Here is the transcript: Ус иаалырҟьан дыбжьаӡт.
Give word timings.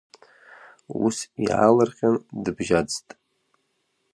Ус 1.05 1.17
иаалырҟьан 1.45 2.15
дыбжьаӡт. 2.43 3.07